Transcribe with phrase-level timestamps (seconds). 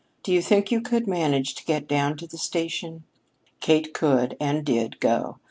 [0.23, 3.03] "Do you think you could manage to get down to the station?"
[3.59, 5.37] Kate could and did go.